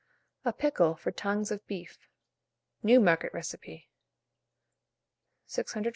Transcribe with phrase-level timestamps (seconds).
[0.43, 2.09] A PICKLE FOR TONGUES OR BEEF
[2.81, 3.87] (Newmarket Recipe).